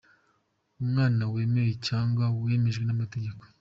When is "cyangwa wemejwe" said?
1.87-2.83